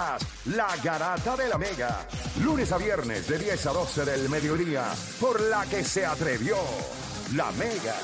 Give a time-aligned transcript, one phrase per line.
[0.00, 2.06] La Garata de la Mega.
[2.44, 4.84] Lunes a viernes de 10 a 12 del mediodía.
[5.20, 6.54] Por la que se atrevió
[7.34, 7.96] la Mega.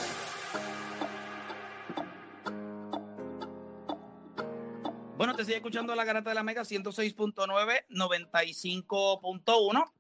[5.17, 9.93] Bueno, te sigue escuchando la Garata de la Mega 106.9, 95.1.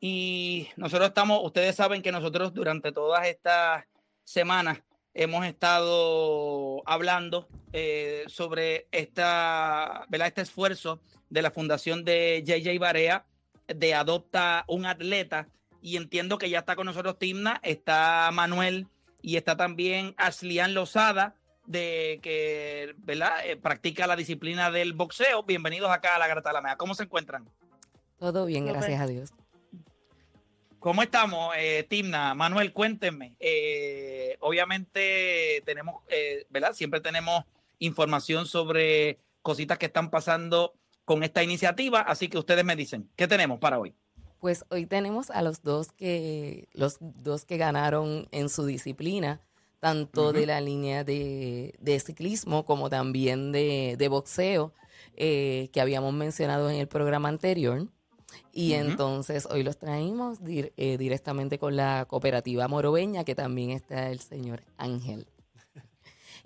[0.00, 3.84] Y nosotros estamos, ustedes saben que nosotros durante todas estas
[4.24, 4.78] semanas
[5.12, 10.28] hemos estado hablando eh, sobre esta, ¿verdad?
[10.28, 11.02] este esfuerzo
[11.34, 13.26] de la fundación de JJ Barea
[13.66, 15.48] de Adopta un Atleta.
[15.82, 18.86] Y entiendo que ya está con nosotros Timna, está Manuel
[19.20, 21.34] y está también Aslian Lozada,
[21.66, 23.44] de que ¿verdad?
[23.44, 25.42] Eh, practica la disciplina del boxeo.
[25.42, 26.76] Bienvenidos acá a la Grata de la Mea.
[26.76, 27.50] ¿Cómo se encuentran?
[28.20, 29.34] Todo bien, gracias a Dios.
[30.78, 32.34] ¿Cómo estamos, eh, Timna?
[32.34, 33.34] Manuel, cuéntenme.
[33.40, 36.74] Eh, obviamente tenemos, eh, ¿verdad?
[36.74, 37.44] Siempre tenemos
[37.80, 43.28] información sobre cositas que están pasando con esta iniciativa, así que ustedes me dicen, ¿qué
[43.28, 43.94] tenemos para hoy?
[44.40, 49.40] Pues hoy tenemos a los dos que, los dos que ganaron en su disciplina,
[49.80, 54.72] tanto de la línea de, de, ciclismo como también de, de boxeo,
[55.16, 57.86] que habíamos mencionado en el programa anterior.
[58.52, 64.20] Y entonces hoy los traímos eh, directamente con la cooperativa morobeña, que también está el
[64.20, 65.26] señor Ángel.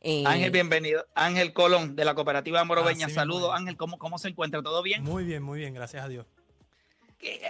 [0.00, 1.06] Eh, Ángel, bienvenido.
[1.14, 3.08] Ángel Colón, de la cooperativa morobeña.
[3.08, 3.76] Saludos, Ángel.
[3.76, 4.62] ¿Cómo, ¿Cómo se encuentra?
[4.62, 5.02] ¿Todo bien?
[5.02, 6.26] Muy bien, muy bien, gracias a Dios.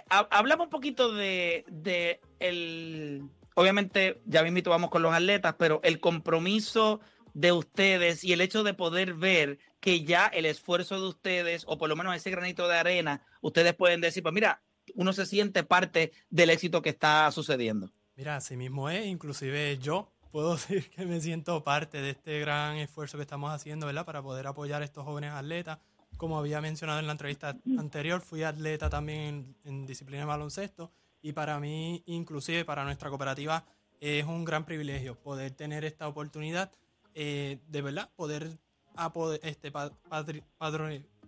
[0.08, 3.22] hablamos un poquito de, de el.
[3.54, 7.00] Obviamente, ya mismo vamos con los atletas, pero el compromiso
[7.34, 11.76] de ustedes y el hecho de poder ver que ya el esfuerzo de ustedes, o
[11.76, 14.62] por lo menos ese granito de arena, ustedes pueden decir, pues mira,
[14.94, 17.90] uno se siente parte del éxito que está sucediendo.
[18.16, 22.76] Mira, así mismo es, inclusive yo puedo decir que me siento parte de este gran
[22.76, 24.04] esfuerzo que estamos haciendo, ¿verdad?
[24.04, 25.78] Para poder apoyar a estos jóvenes atletas.
[26.16, 30.90] Como había mencionado en la entrevista anterior, fui atleta también en, en disciplina de baloncesto
[31.22, 33.64] y para mí, inclusive para nuestra cooperativa,
[34.00, 36.70] es un gran privilegio poder tener esta oportunidad
[37.14, 38.58] eh, de verdad poder
[38.94, 40.42] a poder, este, padre,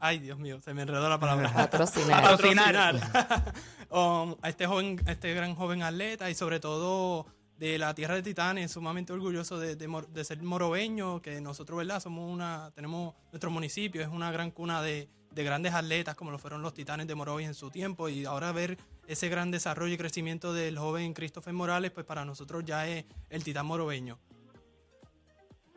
[0.01, 1.53] ay Dios mío, se me enredó la palabra.
[1.55, 2.23] Patrocinar.
[2.23, 3.55] Patrocinar.
[3.91, 7.27] Um, a este joven, a este gran joven atleta y sobre todo
[7.61, 12.01] de la tierra de Titanes, sumamente orgulloso de, de, ser morobeño, que nosotros, ¿verdad?
[12.01, 16.39] Somos una, tenemos nuestro municipio, es una gran cuna de, de grandes atletas como lo
[16.39, 19.99] fueron los Titanes de Morovis en su tiempo y ahora ver ese gran desarrollo y
[19.99, 24.19] crecimiento del joven Christopher Morales, pues para nosotros ya es el titán morobeño.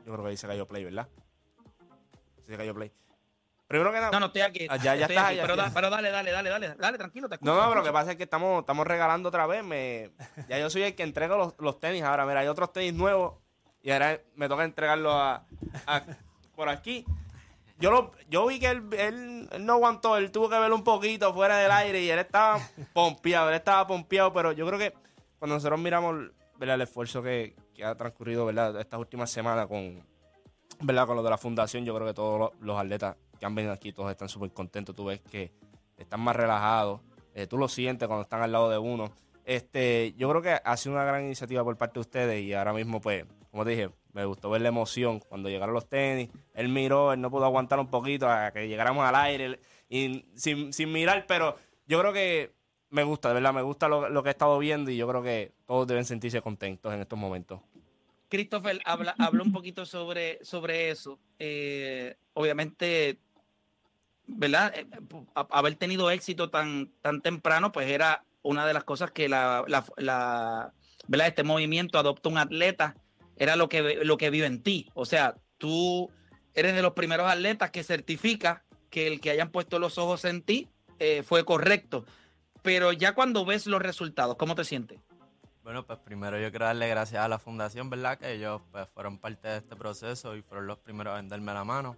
[0.05, 1.09] Yo creo que ahí se cayó play, ¿verdad?
[2.47, 2.93] Se cayó play.
[3.73, 4.11] Primero que nada.
[4.11, 4.67] No, no, estoy aquí.
[4.69, 5.29] Ah, ya, ya está.
[5.29, 7.27] pero, pero, dale, dale, dale, dale, dale, tranquilo.
[7.27, 9.63] Te no, no, pero lo que pasa es que estamos, estamos regalando otra vez.
[9.63, 10.11] Me,
[10.47, 12.03] ya yo soy el que entrega los, los tenis.
[12.03, 13.33] Ahora, mira, hay otros tenis nuevos
[13.81, 15.43] y ahora me toca entregarlos a,
[16.55, 17.03] por aquí.
[17.79, 21.33] Yo, lo, yo vi que él, él, no aguantó, él tuvo que verlo un poquito
[21.33, 22.59] fuera del aire y él estaba
[22.93, 24.93] pompeado, él estaba pompeado, pero yo creo que
[25.39, 26.29] cuando nosotros miramos
[26.59, 26.75] ¿verdad?
[26.75, 28.79] el esfuerzo que, que ha transcurrido ¿verdad?
[28.79, 30.05] estas últimas semanas con,
[30.81, 31.07] ¿verdad?
[31.07, 33.91] con lo de la fundación, yo creo que todos los, atletas que han venido aquí,
[33.91, 34.95] todos están súper contentos.
[34.95, 35.51] Tú ves que
[35.97, 37.01] están más relajados,
[37.35, 39.11] eh, tú lo sientes cuando están al lado de uno.
[39.43, 42.71] Este, yo creo que ha sido una gran iniciativa por parte de ustedes y ahora
[42.71, 46.29] mismo, pues, como te dije, me gustó ver la emoción cuando llegaron los tenis.
[46.53, 50.71] Él miró, él no pudo aguantar un poquito a que llegáramos al aire y sin,
[50.71, 52.53] sin mirar, pero yo creo que
[52.91, 55.51] me gusta, de verdad, me gusta lo, que he estado viendo y yo creo que
[55.65, 57.59] todos deben sentirse contentos en estos momentos.
[58.29, 61.19] Christopher habla, habla un poquito sobre, sobre eso.
[61.37, 63.19] Eh, obviamente,
[64.27, 64.73] ¿verdad?
[64.75, 64.87] Eh,
[65.35, 70.73] haber tenido éxito tan, tan temprano, pues era una de las cosas que la, la,
[71.07, 71.27] ¿verdad?
[71.27, 72.95] este movimiento adopta un atleta,
[73.37, 74.89] era lo que, lo que vio en ti.
[74.93, 76.11] O sea, tú
[76.53, 80.43] eres de los primeros atletas que certifica que el que hayan puesto los ojos en
[80.43, 80.69] ti
[80.99, 82.05] eh, fue correcto
[82.63, 84.99] pero ya cuando ves los resultados, ¿cómo te sientes?
[85.63, 88.17] Bueno, pues primero yo quiero darle gracias a la fundación, ¿verdad?
[88.17, 91.63] Que ellos pues, fueron parte de este proceso y fueron los primeros a venderme la
[91.63, 91.97] mano.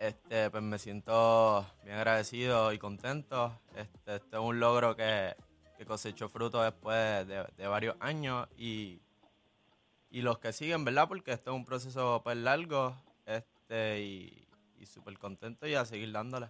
[0.00, 3.60] Este, pues me siento bien agradecido y contento.
[3.76, 5.36] Este, este es un logro que,
[5.76, 9.02] que cosechó fruto después de, varios años y,
[10.10, 11.06] y, los que siguen, ¿verdad?
[11.06, 12.96] Porque este es un proceso pues largo
[13.26, 14.48] este, y,
[14.78, 16.48] y súper contento y a seguir dándole.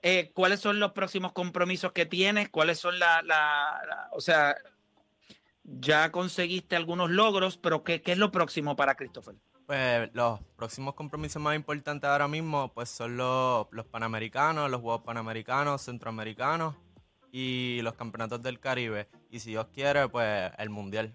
[0.00, 2.48] Eh, ¿Cuáles son los próximos compromisos que tienes?
[2.48, 4.56] ¿Cuáles son la, la, o sea,
[5.64, 9.34] ya conseguiste algunos logros, pero ¿qué, qué es lo próximo para Christopher?
[9.70, 15.02] Pues los próximos compromisos más importantes ahora mismo pues son los, los Panamericanos, los Juegos
[15.04, 16.74] Panamericanos, Centroamericanos
[17.30, 19.08] y los Campeonatos del Caribe.
[19.30, 21.14] Y si Dios quiere, pues el Mundial.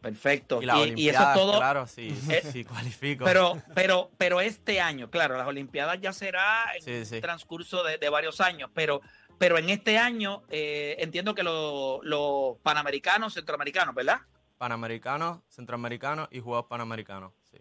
[0.00, 0.60] Perfecto.
[0.60, 1.58] Y las y, y eso es Olimpiadas, todo.
[1.58, 3.24] claro, sí, Eh, sí cualifico.
[3.24, 8.08] Pero, pero, pero este año, claro, las Olimpiadas ya será en Sí, transcurso de, de
[8.08, 9.00] varios años, pero,
[9.38, 14.22] pero en este año eh, entiendo que lo- los panamericanos, centroamericanos, ¿verdad?
[14.60, 17.32] Panamericanos, centroamericanos y Juegos Panamericanos.
[17.50, 17.56] Sí.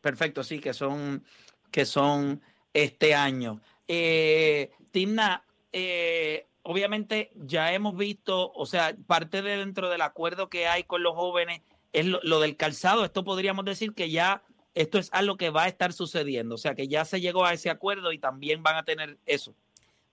[0.00, 1.24] Perfecto, sí, que son,
[1.72, 2.40] que son
[2.72, 3.60] este año.
[3.88, 10.68] Eh, Timna, eh, obviamente ya hemos visto, o sea, parte de dentro del acuerdo que
[10.68, 11.62] hay con los jóvenes
[11.92, 13.04] es lo, lo del calzado.
[13.04, 14.44] Esto podríamos decir que ya
[14.74, 17.54] esto es algo que va a estar sucediendo, o sea, que ya se llegó a
[17.54, 19.56] ese acuerdo y también van a tener eso.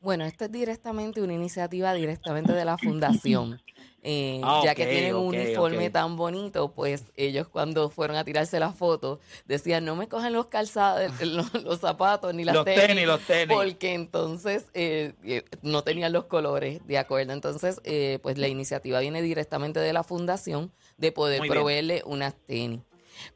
[0.02, 3.62] Bueno, esto es directamente una iniciativa directamente de la fundación.
[4.04, 8.60] Eh, Ah, ya que tienen un uniforme tan bonito, pues ellos cuando fueron a tirarse
[8.60, 12.88] la foto decían, no me cojan los calzados, los, los zapatos ni las Los tenis,
[12.88, 13.56] tenis, los tenis.
[13.56, 17.34] porque entonces eh, eh, no tenían los colores de acuerdo.
[17.34, 21.54] Entonces, eh, pues la iniciativa viene directamente de la fundación de poder Muy bien.
[21.60, 22.82] proveerle unas tenis.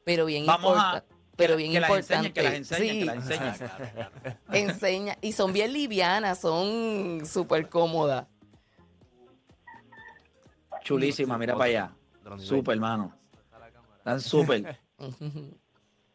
[0.04, 1.15] Pero bien Vamos a- importante.
[1.36, 2.28] Pero bien que las importante.
[2.28, 4.38] enseñen, que las enseñen, sí, que las enseñen.
[4.52, 8.28] enseña y son bien livianas, son súper cómodas.
[10.84, 11.92] Chulísima, mira para allá.
[12.38, 13.14] Súper, hermano.
[13.98, 14.80] Están súper.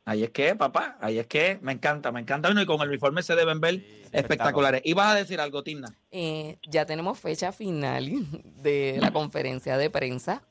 [0.06, 2.48] Ahí es que, papá, ahí es que me encanta, me encanta.
[2.48, 4.80] Bueno, y con el uniforme se deben ver espectaculares.
[4.84, 5.94] ¿Ibas a decir algo, Timna?
[6.10, 8.10] Eh, ya tenemos fecha final
[8.62, 10.42] de la conferencia de prensa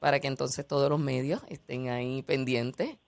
[0.00, 2.98] para que entonces todos los medios estén ahí pendientes.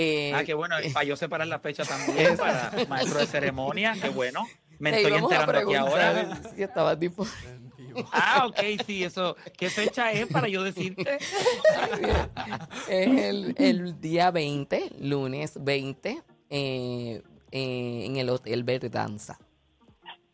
[0.00, 4.10] Eh, Ah, qué bueno, para yo separar la fecha también, para maestro de ceremonia, qué
[4.10, 4.46] bueno.
[4.78, 6.40] Me estoy enterando aquí ahora.
[6.54, 7.58] si estabas disponible.
[8.12, 9.34] Ah, ok, sí, eso.
[9.56, 11.18] ¿Qué fecha es para yo decirte?
[12.88, 19.38] Es el, el día 20, lunes 20, eh, eh, en el Hotel Verdanza.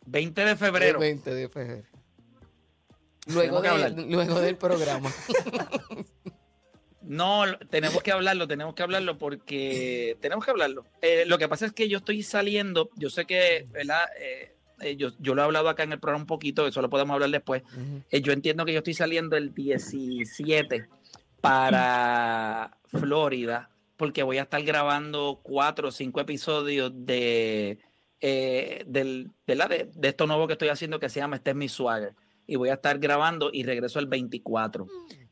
[0.05, 0.99] 20 de El febrero.
[0.99, 1.89] 20 de febrero.
[3.29, 5.11] Luego, de- luego del programa.
[7.07, 10.85] No, tenemos que hablarlo, tenemos que hablarlo porque tenemos que hablarlo.
[11.03, 14.05] Eh, lo que pasa es que yo estoy saliendo, yo sé que, ¿verdad?
[14.19, 16.91] Eh, eh, yo, yo lo he hablado acá en el programa un poquito, eso lo
[16.91, 17.63] podemos hablar después.
[18.11, 20.87] Eh, yo entiendo que yo estoy saliendo el 17
[21.41, 27.79] para Florida porque voy a estar grabando cuatro o cinco episodios de,
[28.21, 29.69] eh, del, ¿verdad?
[29.69, 32.15] de, de esto nuevo que estoy haciendo que se llama Este es mi swagger.
[32.47, 34.87] Y voy a estar grabando y regreso el 24.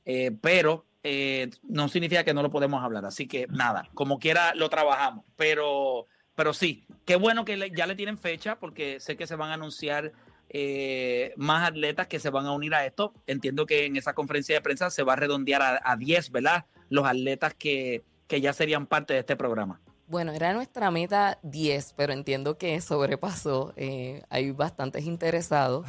[0.05, 3.05] Eh, pero eh, no significa que no lo podemos hablar.
[3.05, 5.25] Así que nada, como quiera lo trabajamos.
[5.37, 9.51] Pero, pero sí, qué bueno que ya le tienen fecha porque sé que se van
[9.51, 10.13] a anunciar
[10.49, 13.15] eh, más atletas que se van a unir a esto.
[13.27, 16.67] Entiendo que en esa conferencia de prensa se va a redondear a, a 10, ¿verdad?
[16.89, 19.81] Los atletas que, que ya serían parte de este programa.
[20.07, 23.73] Bueno, era nuestra meta 10, pero entiendo que sobrepasó.
[23.77, 25.87] Eh, hay bastantes interesados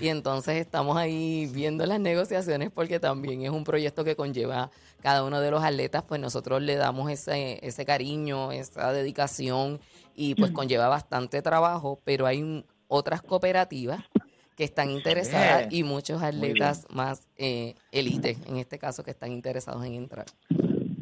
[0.00, 4.70] y entonces estamos ahí viendo las negociaciones porque también es un proyecto que conlleva
[5.02, 9.80] cada uno de los atletas, pues nosotros le damos ese, ese cariño, esa dedicación
[10.14, 14.00] y pues conlleva bastante trabajo, pero hay otras cooperativas
[14.56, 15.86] que están interesadas Bien.
[15.86, 20.26] y muchos atletas más eh, élite, en este caso, que están interesados en entrar.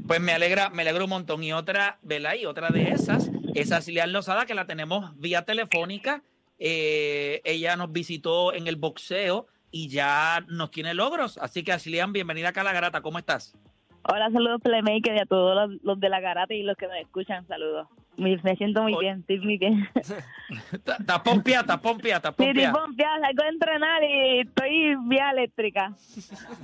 [0.06, 1.42] Pues me alegra, me alegra un montón.
[1.42, 2.34] Y otra, ¿verdad?
[2.34, 6.22] Y otra de esas es Asilian Lozada, que la tenemos vía telefónica.
[6.62, 11.38] Eh, ella nos visitó en el boxeo y ya nos tiene logros.
[11.38, 13.00] Así que Asilian, bienvenida acá a La Garata.
[13.00, 13.56] ¿Cómo estás?
[14.02, 16.96] Hola, saludos Playmaker y a todos los, los de la garata y los que nos
[16.96, 17.86] escuchan, saludos.
[18.16, 19.88] Me siento muy bien, estoy muy bien.
[20.72, 23.08] Está pompia, está pompia, está Sí, estoy pompia.
[23.20, 25.94] salgo de entrenar y estoy vía eléctrica.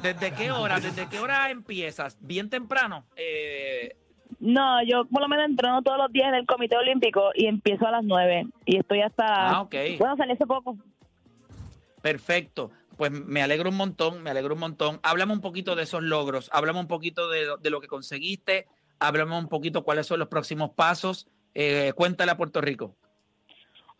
[0.03, 0.81] ¿Desde qué hora?
[0.81, 2.19] ¿Desde qué hora empiezas?
[2.21, 3.07] ¿Bien temprano?
[3.17, 3.97] Eh,
[4.39, 7.87] No, yo por lo menos entreno todos los días en el Comité Olímpico y empiezo
[7.87, 9.25] a las 9 y estoy hasta...
[9.51, 9.75] ah, ok.
[9.99, 10.77] Bueno, salí hace poco.
[12.03, 12.71] Perfecto.
[12.97, 15.01] Pues me alegro un montón, me alegro un montón.
[15.03, 18.67] Háblame un poquito de esos logros, háblame un poquito de, lo- de lo que conseguiste,
[18.99, 21.29] háblame un poquito cuáles son los próximos pasos.
[21.55, 22.95] Eh, cuéntale a Puerto Rico.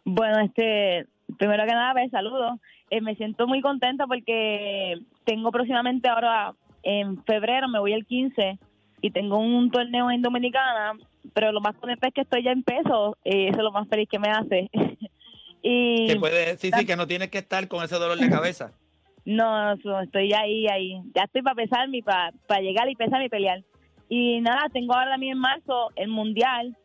[0.05, 1.07] Bueno, este,
[1.39, 2.59] primero que nada, pues, saludos.
[2.91, 8.59] Eh, me siento muy contenta porque tengo próximamente ahora, en febrero, me voy el 15
[9.01, 10.93] y tengo un torneo en Dominicana,
[11.35, 13.89] pero lo más contenta es que estoy ya en peso, eh, eso es lo más
[13.89, 14.71] feliz que me hace.
[15.63, 18.73] y Que puede, sí, sí, que no tienes que estar con ese dolor de cabeza.
[19.25, 21.01] no, eso, estoy ahí, ahí.
[21.15, 23.63] Ya estoy para pesarme, para, para llegar y pesarme y pelear.
[24.09, 26.77] Y nada, tengo ahora también en marzo el Mundial,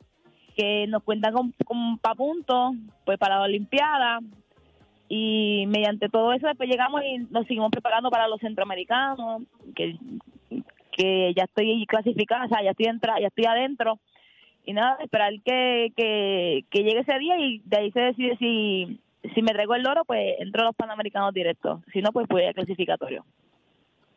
[0.56, 2.74] que nos cuentan con, con pa' puntos,
[3.06, 4.20] pues para la Olimpiada.
[5.08, 9.44] Y mediante todo eso después llegamos y nos seguimos preparando para los centroamericanos,
[9.75, 9.98] que,
[10.92, 14.00] que ya estoy clasificada, o sea, ya estoy, entra, ya estoy adentro.
[14.64, 19.00] Y nada, esperar que, que, llegue ese día y de ahí se decide si,
[19.34, 21.82] si me traigo el oro, pues entro a los Panamericanos directos.
[21.92, 23.26] Si no, pues voy al clasificatorio.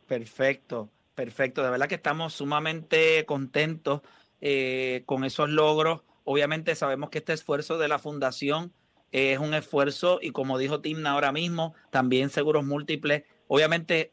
[0.07, 0.89] Perfecto.
[1.15, 4.01] Perfecto, de verdad que estamos sumamente contentos
[4.41, 6.01] eh, con esos logros.
[6.25, 8.73] Obviamente sabemos que este esfuerzo de la fundación
[9.13, 13.23] es un esfuerzo y como dijo Timna ahora mismo, también seguros múltiples.
[13.47, 14.11] Obviamente eh,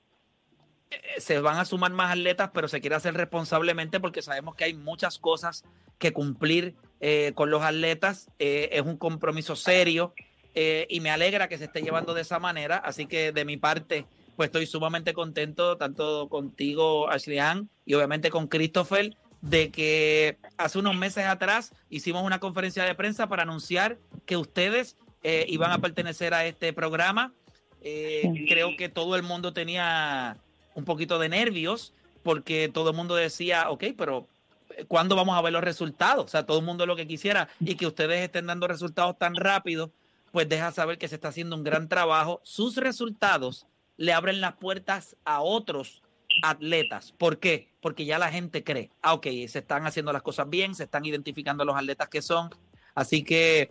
[1.18, 4.75] se van a sumar más atletas, pero se quiere hacer responsablemente porque sabemos que hay
[4.75, 5.64] muchas cosas
[5.99, 8.28] que cumplir eh, con los atletas.
[8.38, 10.14] es un compromiso serio
[10.54, 12.76] y me alegra que se esté llevando de esa manera.
[12.76, 14.06] Así que de mi parte,
[14.37, 20.78] pues estoy sumamente contento, tanto contigo, Ashley Ann, y obviamente con Christopher, de que hace
[20.78, 25.78] unos meses atrás hicimos una conferencia de prensa para anunciar que ustedes eh, iban a
[25.78, 27.34] pertenecer a este programa.
[27.82, 30.38] Eh, creo que todo el mundo tenía
[30.74, 34.28] un poquito de nervios porque todo el mundo decía, ok, pero
[34.76, 36.24] eh, ¿cuándo vamos a ver los resultados?
[36.24, 39.34] O sea, todo el mundo lo que quisiera y que ustedes estén dando resultados tan
[39.34, 39.90] rápido,
[40.30, 42.40] pues deja saber que se está haciendo un gran trabajo.
[42.44, 46.02] Sus resultados le abren las puertas a otros
[46.42, 47.12] atletas.
[47.12, 47.68] ¿Por qué?
[47.80, 51.04] Porque ya la gente cree, ah, ok, se están haciendo las cosas bien, se están
[51.04, 52.50] identificando los atletas que son.
[52.94, 53.70] Así que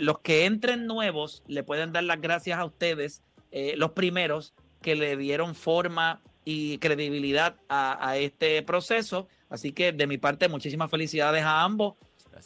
[0.00, 4.94] los que entren nuevos le pueden dar las gracias a ustedes, eh, los primeros que
[4.94, 9.28] le dieron forma y credibilidad a, este proceso.
[9.50, 11.94] Así que de mi parte, muchísimas felicidades a ambos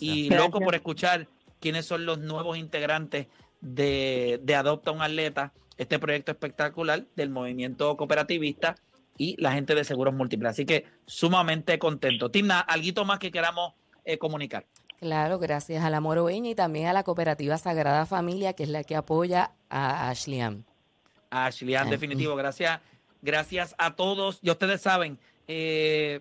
[0.01, 1.29] y loco por escuchar
[1.61, 3.29] quiénes son los nuevos integrantes
[3.61, 8.77] de, de Adopta un Atleta este proyecto espectacular del movimiento cooperativista
[9.19, 10.51] y la gente de seguros múltiples.
[10.51, 12.31] Así que sumamente contento.
[12.31, 13.75] Timna, ¿algo más que queramos
[14.05, 14.67] eh, comunicar?
[15.01, 18.85] Claro, gracias a la Moroeña y también a la cooperativa Sagrada Familia, que es la
[18.85, 20.65] que apoya a Ashleyan.
[21.33, 22.37] A Ashleyan, definitivo.
[22.37, 22.79] Gracias,
[23.23, 24.39] gracias a todos.
[24.43, 26.21] Y ustedes saben, eh,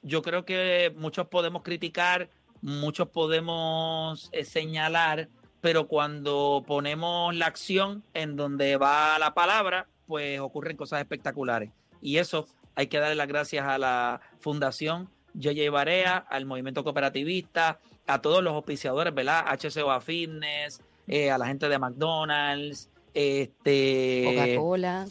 [0.00, 2.30] yo creo que muchos podemos criticar,
[2.62, 5.28] muchos podemos eh, señalar,
[5.60, 11.70] pero cuando ponemos la acción en donde va la palabra, pues ocurren cosas espectaculares.
[12.00, 12.46] Y eso
[12.76, 18.42] hay que darle las gracias a la Fundación Yoye Barea, al movimiento cooperativista, a todos
[18.42, 19.44] los auspiciadores, ¿verdad?
[19.48, 25.06] HCOA Fitness, eh, a la gente de McDonald's, este Coca-Cola.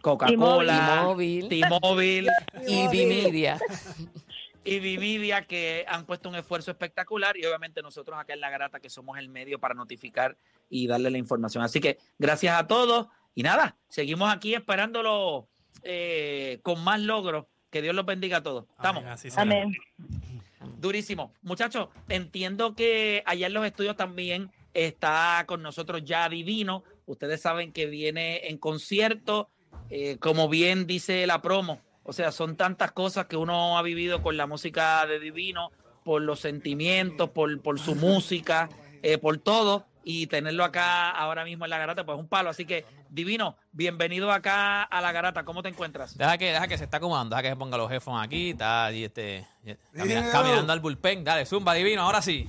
[0.00, 1.14] Coca-Cola,
[1.48, 2.30] T-Mobile
[2.66, 3.58] y Vimedia
[4.66, 8.80] y Vividia que han puesto un esfuerzo espectacular y obviamente nosotros acá en La Garata
[8.80, 10.36] que somos el medio para notificar
[10.68, 11.62] y darle la información.
[11.62, 15.48] Así que gracias a todos y nada, seguimos aquí esperándolo
[15.82, 17.46] eh, con más logros.
[17.70, 18.64] Que Dios los bendiga a todos.
[18.76, 19.04] Estamos.
[19.36, 19.72] Amén.
[20.78, 21.32] Durísimo.
[21.42, 26.84] Muchachos, entiendo que allá en los estudios también está con nosotros ya Divino.
[27.06, 29.48] Ustedes saben que viene en concierto.
[29.90, 34.22] Eh, como bien dice la promo, o sea, son tantas cosas que uno ha vivido
[34.22, 35.70] con la música de Divino,
[36.04, 38.68] por los sentimientos, por, por su música,
[39.02, 39.86] eh, por todo.
[40.08, 42.48] Y tenerlo acá ahora mismo en la garata, pues es un palo.
[42.48, 45.44] Así que, Divino, bienvenido acá a la garata.
[45.44, 46.16] ¿Cómo te encuentras?
[46.16, 48.92] Deja que, deja que se está acomodando, deja que se ponga los headphones aquí, está
[48.92, 49.44] y este,
[49.96, 51.24] caminando al bullpen.
[51.24, 52.48] Dale, zumba, Divino, ahora sí.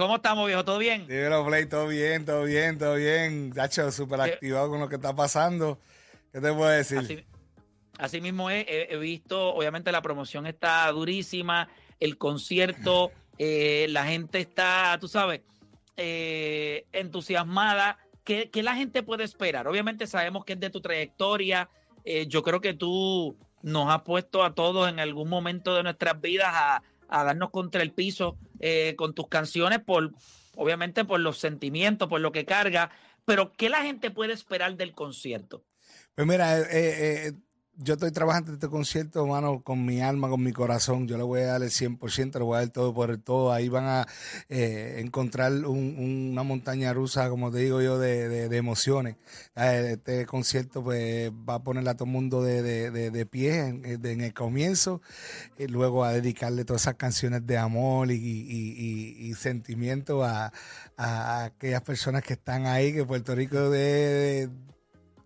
[0.00, 0.64] ¿Cómo estamos, viejo?
[0.64, 1.06] ¿Todo bien?
[1.06, 3.50] Dímelo, Play, todo bien, todo bien, todo bien.
[3.50, 5.78] Dacho, súper activado con lo que está pasando.
[6.32, 7.26] ¿Qué te puedo decir?
[7.98, 14.96] Así mismo he, visto, obviamente la promoción está durísima, el concierto, eh, la gente está,
[14.98, 15.42] tú sabes,
[15.98, 17.98] eh, entusiasmada.
[18.24, 19.68] ¿Qué, la gente puede esperar?
[19.68, 21.68] Obviamente sabemos que es de tu trayectoria.
[22.06, 26.18] Eh, yo creo que tú nos has puesto a todos en algún momento de nuestras
[26.22, 28.38] vidas a, a darnos contra el piso
[28.96, 30.12] con tus canciones, por,
[30.56, 32.90] obviamente por los sentimientos, por lo que carga.
[33.24, 35.64] Pero, ¿qué la gente puede esperar del concierto?
[36.14, 37.32] Pues mira, eh,
[37.76, 41.08] yo estoy trabajando en este concierto, hermano, con mi alma, con mi corazón.
[41.08, 43.52] Yo le voy a dar el 100%, le voy a dar todo por el todo.
[43.52, 44.06] Ahí van a
[44.48, 49.16] eh, encontrar una montaña rusa, como te digo yo, de, emociones.
[49.56, 54.34] Eh, este concierto pues va a poner a todo el mundo de, pie en, el
[54.34, 55.00] comienzo,
[55.58, 60.52] y luego a dedicarle todas esas canciones de amor y, sentimiento a,
[60.98, 64.50] a, aquellas personas que están ahí, que Puerto Rico de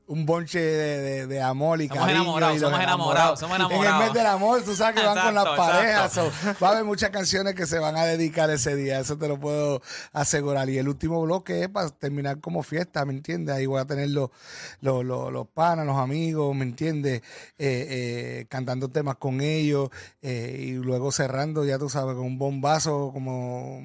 [0.06, 3.86] un bonche de, de, amor y somos Enamorados, somos enamorados, somos enamorados.
[3.86, 6.18] En el mes del amor, tú sabes que van con las parejas.
[6.62, 9.40] va a haber muchas canciones que se van a dedicar ese día, eso te lo
[9.40, 9.80] puedo
[10.12, 10.68] asegurar.
[10.68, 13.54] Y el último bloque es para terminar como fiesta, ¿me entiendes?
[13.54, 14.30] Ahí voy a tener los,
[14.80, 17.22] los, los, panas, los amigos, ¿me entiendes?
[17.58, 19.88] Eh, eh, cantando temas con ellos
[20.20, 23.80] eh, y luego cerrando, ya tú sabes, con un bombazo como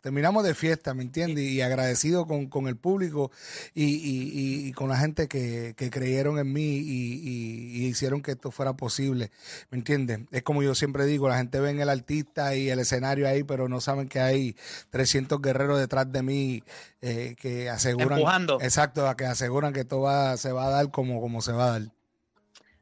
[0.00, 1.44] terminamos de fiesta, ¿me entiendes?
[1.44, 3.30] Y agradecido con, el público
[3.74, 9.30] y, con la gente que, creyeron en mí y, hicieron que esto fuera posible,
[9.70, 10.20] ¿me entiendes?
[10.30, 13.44] Es como yo siempre digo, la gente ve en el artista y el escenario ahí,
[13.44, 14.56] pero no saben que hay
[14.90, 16.62] 300 guerreros detrás de mí
[17.02, 18.18] eh, que aseguran...
[18.18, 18.58] Empujando.
[18.60, 21.70] Exacto, que aseguran que esto va, se va a dar como, como se va a
[21.72, 21.82] dar.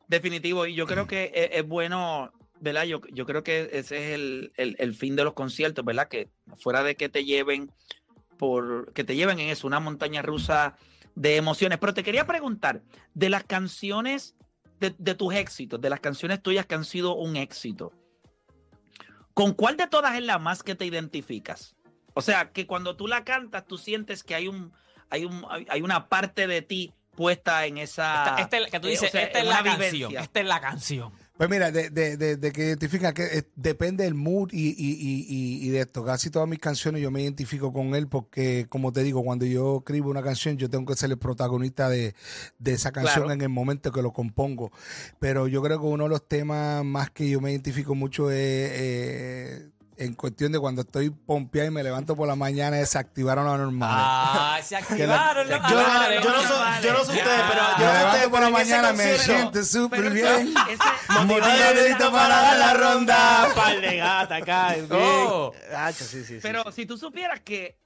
[0.07, 2.85] Definitivo, y yo creo que es, es bueno, ¿verdad?
[2.85, 6.09] Yo, yo creo que ese es el, el- el fin de los conciertos, ¿verdad?
[6.09, 7.71] Que fuera de que te lleven
[8.39, 10.77] por, que te lleven en eso, una montaña rusa
[11.15, 11.79] de emociones.
[11.79, 12.83] Pero te quería preguntar,
[13.15, 14.37] de las canciones,
[14.81, 17.93] de, de tus éxitos, de las canciones tuyas que han sido un éxito,
[19.35, 21.75] ¿con cuál de todas es la más que te identificas?
[22.15, 24.73] O sea, que cuando tú la cantas, tú sientes que hay un,
[25.11, 28.25] hay un, hay- una parte de ti puesta en esa.
[28.25, 29.77] Esta, esta es- que tú eh, o dices, sea, esta es la canción.
[29.93, 30.21] vivencia.
[30.21, 31.13] Esta es la canción.
[31.39, 34.73] Pues mira, de, de, de, de que identifica que eh, depende del mood y, y,
[34.77, 36.05] y, y- y de esto.
[36.05, 39.79] Casi todas mis canciones yo me identifico con él porque, como te digo, cuando yo
[39.79, 42.15] escribo una canción, yo tengo que ser el protagonista de,
[42.59, 43.33] de esa canción Claro.
[43.35, 44.73] en el momento que lo compongo.
[45.21, 48.71] Pero yo creo que uno de los temas más que yo me identifico mucho es
[48.73, 49.69] eh,
[49.99, 53.91] en cuestión de cuando estoy pompeado y me levanto por la mañana, desactivaron la normal.
[53.93, 56.25] Ah, se activaron los Yo, canales.
[56.25, 58.51] yo no soy, yo no sé ustedes, pero me yo sé levanto por pero la
[58.51, 60.55] mañana, me siento súper bien.
[61.27, 63.49] Motivadito para dar la ronda.
[63.55, 64.77] Par de gata acá.
[64.91, 65.53] Oh.
[65.93, 66.83] Sí, sí, Pero sí.
[66.83, 67.77] si tú supieras que,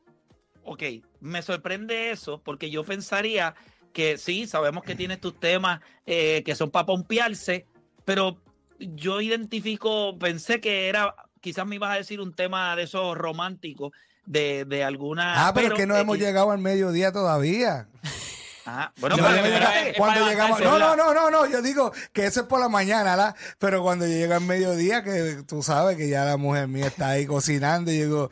[0.64, 0.82] ok,
[1.20, 3.54] me sorprende eso, porque yo pensaría
[3.92, 7.66] que sí, sabemos que tienes tus temas eh, que son para pompearse,
[8.04, 8.38] pero
[8.78, 13.92] yo identifico, pensé que era, quizás me ibas a decir un tema de esos románticos,
[14.24, 15.48] de, de alguna...
[15.48, 17.88] Ah, pero, es que no hemos llegado al mediodía todavía.
[18.64, 21.92] Ajá, bueno, Yo pero espérate, es cuando llegamos, no, no, no, no, no, yo digo
[22.12, 23.34] que eso es por la mañana, ¿la?
[23.58, 27.08] pero cuando yo llego al mediodía, que tú sabes que ya la mujer mía está
[27.08, 28.30] ahí cocinando, y yo digo,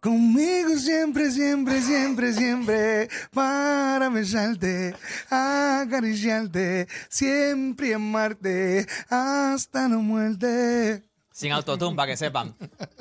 [0.00, 4.94] conmigo siempre, siempre, siempre, siempre, para besarte,
[5.28, 11.02] acariciarte, siempre amarte, hasta la muerte.
[11.36, 12.56] Sin autotune, para que sepan.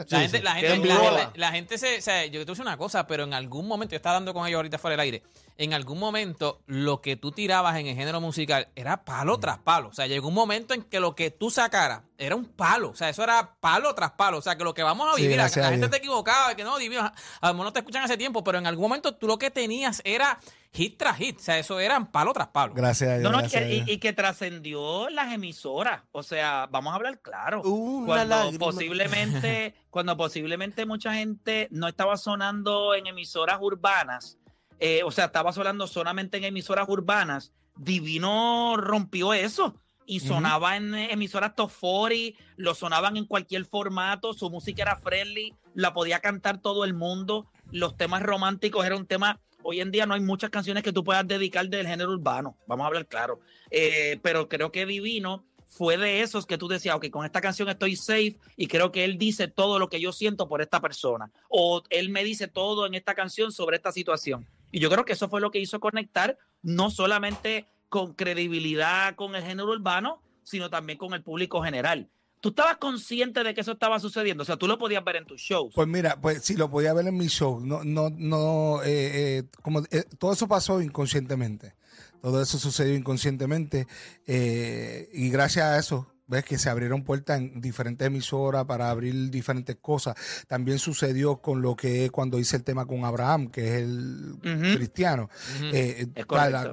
[0.10, 2.62] La gente, la gente, la gente- la gente se, se- yo te voy a decir
[2.64, 5.24] una cosa, pero en algún momento, yo estaba hablando con ellos ahorita fuera del aire,
[5.58, 9.88] en algún momento lo que tú tirabas en el género musical era palo tras palo.
[9.90, 12.90] O sea, llegó un momento en que lo que tú sacaras era un palo.
[12.90, 14.38] O sea, eso era palo tras palo.
[14.38, 15.98] O sea, que lo que vamos a Sí, vivir, la, gracias la a gente te
[15.98, 17.02] equivocaba, que no, divino,
[17.40, 19.50] a lo mejor no te escuchan hace tiempo, pero en algún momento tú lo que
[19.50, 20.40] tenías era
[20.74, 21.38] hit tras hit.
[21.38, 22.74] O sea, eso eran palo tras palo.
[22.74, 23.24] Gracias a Dios.
[23.32, 26.02] No, no, a que, y- que trascendió las emisoras.
[26.12, 27.62] O sea, vamos a hablar claro.
[27.62, 28.60] Una cuando lágrima.
[28.60, 34.38] posiblemente, cuando posiblemente mucha gente no estaba sonando en emisoras urbanas,
[34.80, 39.76] eh, o sea, estaba sonando solamente en emisoras urbanas, Divino rompió eso.
[40.08, 45.56] Y sonaba en emisoras top 40, lo sonaban en cualquier formato, su música era friendly,
[45.74, 50.06] la podía cantar todo el mundo, los temas románticos era un tema, hoy en día
[50.06, 53.40] no hay muchas canciones que tú puedas dedicar del género urbano, vamos a hablar claro,
[53.72, 55.44] Eh, pero creo que Divino
[55.76, 59.04] fue de esos que tú decías, ok, con esta canción estoy safe y creo que
[59.04, 61.32] él dice todo lo que yo siento por esta persona.
[61.50, 64.48] O él me dice todo en esta canción sobre esta situación.
[64.76, 69.34] Y yo creo que eso fue lo que hizo conectar no solamente con credibilidad con
[69.34, 72.10] el género urbano, sino también con el público general.
[72.42, 74.44] ¿Tú estabas consciente de que eso estaba sucediendo?
[74.44, 75.74] O sea, tú lo podías ver en tus shows.
[75.74, 77.62] Pues mira, pues sí, lo podía ver en mi show.
[77.62, 81.74] No, no, no, eh, eh, como eh, todo eso pasó inconscientemente.
[82.22, 83.88] Todo eso sucedió inconscientemente.
[84.28, 89.30] eh, y gracias a eso, ves que se abrieron puertas en diferentes emisoras para abrir
[89.30, 90.16] diferentes cosas.
[90.48, 94.36] También sucedió con lo que es cuando hice el tema con Abraham, que es el
[94.76, 95.30] cristiano.
[95.74, 96.26] Eh, Es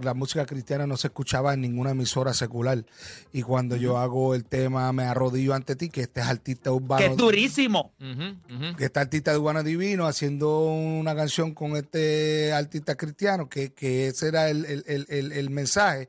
[0.03, 2.85] la, música cristiana no se escuchaba en ninguna emisora secular.
[3.33, 6.99] Y cuando yo hago el tema Me arrodillo ante ti, que este es artista urbano.
[7.05, 7.93] que es durísimo.
[8.79, 14.09] Que está artista de Urbano Divino haciendo una canción con este artista cristiano, que, que
[14.09, 16.09] ese era el, el- el- el- el mensaje,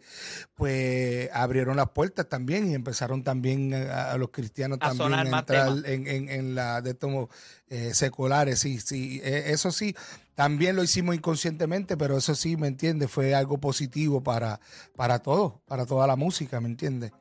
[0.55, 3.32] pues abrieron las puertas también y empezaron también
[3.73, 7.29] a, a los cristianos A también entrar en, en, en la de estos
[7.69, 9.95] eh, seculares, sí, sí, eh, eso sí,
[10.35, 13.11] también lo hicimos inconscientemente, pero eso sí, ¿me entiendes?
[13.11, 14.59] Fue algo positivo para,
[14.95, 17.11] para todos, para toda la música, ¿me entiendes?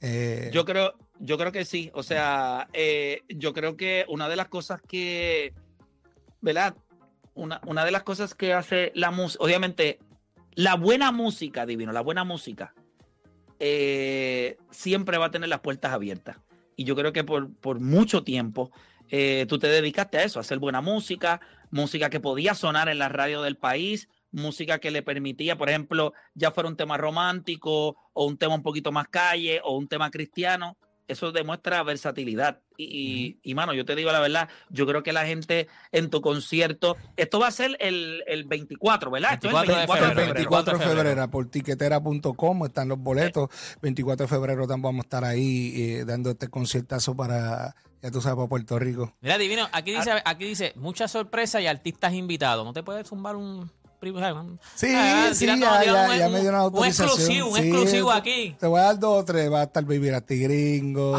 [0.00, 1.90] Eh, Yo creo, yo creo que sí.
[1.94, 5.54] O sea, eh, yo creo que una de las cosas que,
[6.40, 6.74] ¿verdad?
[7.34, 9.98] Una, una de las cosas que hace la música, obviamente,
[10.54, 12.74] la buena música, divino, la buena música,
[13.60, 16.38] eh, siempre va a tener las puertas abiertas.
[16.76, 18.72] Y yo creo que por, por mucho tiempo
[19.10, 21.40] eh, tú te dedicaste a eso, a hacer buena música,
[21.70, 26.12] música que podía sonar en la radio del país, música que le permitía, por ejemplo,
[26.34, 30.10] ya fuera un tema romántico o un tema un poquito más calle o un tema
[30.10, 30.76] cristiano.
[31.08, 32.60] Eso demuestra versatilidad.
[32.76, 36.10] Y, y, y, mano, yo te digo la verdad, yo creo que la gente en
[36.10, 39.34] tu concierto, esto va a ser el, el 24, ¿verdad?
[39.34, 40.34] Esto es 24 de el febrero.
[40.34, 41.30] 24 de febrero, febrero.
[41.30, 43.50] por tiquetera.com están los boletos.
[43.82, 48.20] 24 de febrero también vamos a estar ahí eh, dando este conciertazo para, ya tú
[48.20, 49.14] sabes, para Puerto Rico.
[49.20, 52.64] Mira, Divino, aquí dice, aquí dice, mucha sorpresa y artistas invitados.
[52.64, 53.70] ¿No te puedes zumbar un
[54.74, 57.08] Sí, Ah, sí, tirando- ya, un- me dio una Un autorización.
[57.08, 58.56] exclusivo, un Sí, exclusivo te- aquí.
[58.58, 59.52] Te voy a dar dos o tres.
[59.52, 61.16] Va a estar Baby Rati Gringo.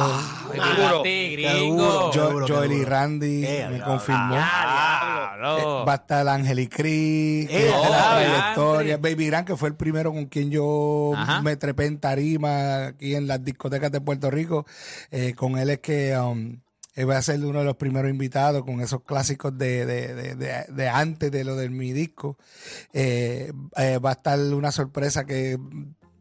[0.51, 1.01] Seguro.
[1.03, 2.13] gringo.
[2.13, 2.85] Seguro, Joel y.
[2.85, 4.35] Randy Eh, me confirmó.
[4.37, 5.31] Ah.
[5.37, 8.97] Eh, va a estar Ángel y Cris, Eh, la trayectoria.
[8.97, 11.41] Baby Gran, que fue el primero con quien yo Ajá.
[11.41, 14.65] me trepé en tarima aquí en las discotecas de Puerto Rico.
[15.11, 16.57] Eh, con él es que um,
[16.95, 20.35] él va a ser uno de los primeros invitados con esos clásicos de, de, de,
[20.35, 22.37] de- de antes de lo de mi disco.
[22.93, 25.57] Eh, eh, va a estar una sorpresa que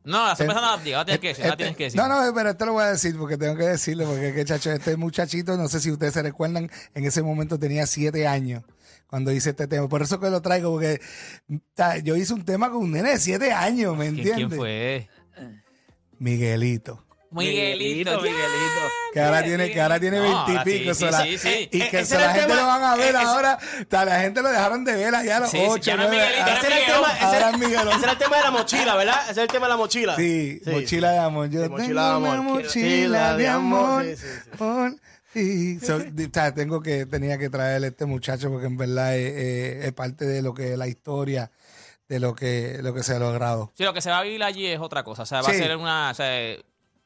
[0.04, 1.84] No, la sorpresa Eh, no la digo, la tienes que decir, la este- tienes que
[1.84, 2.00] decir.
[2.00, 4.70] No, no, pero esto lo voy a decir porque tengo que decirlo, porque que chacho,
[4.72, 8.64] este muchachito, no sé si ustedes se recuerdan, en ese momento tenía siete años
[9.06, 9.88] cuando hice este tema.
[9.88, 11.00] Por eso que lo traigo, porque
[11.74, 14.46] ta, yo hice un tema con un nene de siete años, ¿me ¿Quién, entiendes?
[14.48, 15.08] quién fue?
[16.18, 17.04] Miguelito.
[17.34, 18.20] Miguelito.
[18.20, 18.40] Miguelito.
[19.12, 20.94] Que ahora tiene, que ahora tiene No, ahora veintipico.
[20.94, 21.68] sí, sí, la- sí, sí.
[21.72, 23.58] Y que ese era la el gente tema, lo van a ver eh, ese- ahora.
[23.88, 26.02] ta, la gente lo dejaron de ver allá a los Sí, sí, ocho, ya no
[26.04, 27.88] es nueve, Miguelito, ahora- Ese era el tema, ese Ahora es Miguelón.
[27.88, 29.20] ese era el tema de la mochila, ¿verdad?
[29.22, 30.16] Ese era el tema de la mochila.
[30.16, 31.46] Sí, mochila de amor.
[31.50, 32.54] Yo Sí, tengo mochila de una amor.
[32.54, 34.04] mochila de amor.
[34.04, 34.50] Sí, sí, sí.
[34.58, 34.90] por
[35.32, 35.78] ti.
[35.80, 39.16] So, di- o sea, tengo que, tenía que traer a este muchacho porque en verdad
[39.16, 41.50] es, es- es parte de lo que es la historia
[42.08, 43.72] de lo que, lo que se ha logrado.
[43.76, 45.22] Sí, lo que se va a vivir allí es otra cosa.
[45.22, 45.56] O sea, va Sí.
[45.56, 46.10] a ser una.
[46.10, 46.56] O sea,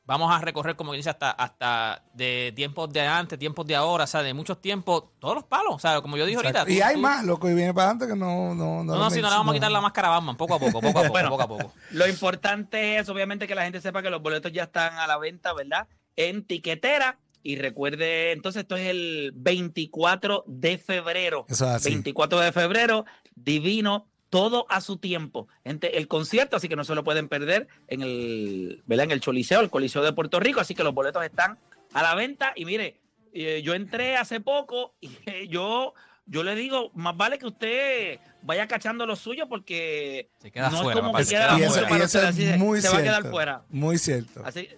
[0.09, 4.07] vamos a recorrer, como dice, hasta, hasta de tiempos de antes, tiempos de ahora, o
[4.07, 5.75] sea, de muchos tiempos, todos los palos.
[5.75, 6.65] O sea, como yo dije ahorita.
[6.67, 9.11] y tú- hay tú- más, loco, y viene para adelante que no, no, No, no,
[9.11, 10.93] si no le vamos a quitar la máscara a Batman, poco a poco, poco a
[11.03, 11.29] poco, Bueno.
[11.29, 11.73] poco a poco.
[11.91, 15.19] Lo importante es, obviamente, que la gente sepa que los boletos ya están a la
[15.19, 15.87] venta, ¿verdad?
[16.17, 17.19] En tiquetera.
[17.43, 21.45] Y recuerde, entonces, esto es el 24 de febrero.
[21.49, 21.91] Eso es así.
[21.91, 23.05] 24 de febrero,
[23.37, 25.49] divino, todo a su tiempo.
[25.65, 29.05] Gente, el concierto, así que no se lo pueden perder en el, ¿verdad?
[29.05, 30.61] En el Choliseo, el Coliseo de Puerto Rico.
[30.61, 31.59] Así que los boletos están
[31.93, 32.53] a la venta.
[32.57, 33.01] Y mire,
[33.33, 35.95] eh, yo entré hace poco y eh, yo,
[36.27, 40.83] yo le digo, más vale que usted vaya cachando lo suyo porque Se queda no
[40.83, 41.97] fuera, es como papá, que se queda eso, fuera.
[41.97, 42.97] eso usted, así muy se cierto.
[42.97, 43.63] va a quedar fuera.
[43.71, 44.43] Muy cierto.
[44.45, 44.69] Así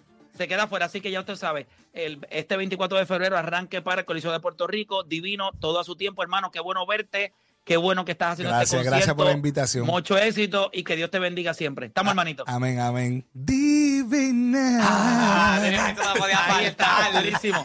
[0.40, 4.00] se queda fuera, así que ya usted sabe, el, este 24 de febrero arranque para
[4.00, 7.34] el Coliseo de Puerto Rico, divino, todo a su tiempo, hermano, qué bueno verte,
[7.70, 8.96] qué bueno que estás haciendo Gracias, este concierto.
[8.96, 9.87] gracias por la invitación.
[9.87, 11.87] Mucho éxito y que Dios te bendiga siempre.
[11.87, 12.42] Estamos, hermanito.
[12.48, 13.24] Amén, amén.
[13.33, 14.80] Divina.
[14.83, 17.64] Ah, podía Ahí está, durísimo.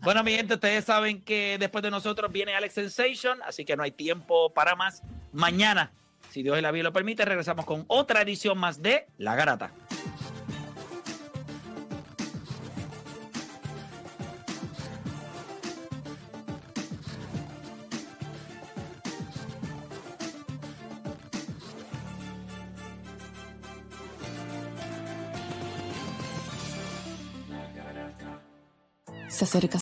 [0.00, 3.84] Bueno, mi gente, ustedes saben que después de nosotros viene Alex Sensation, así que no
[3.84, 5.04] hay tiempo para más.
[5.32, 5.92] Mañana,
[6.30, 9.70] si Dios y la vida lo permite, regresamos con otra edición más de La Garata.
[29.38, 29.76] Se acerca